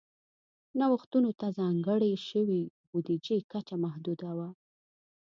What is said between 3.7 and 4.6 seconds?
محدوده وه.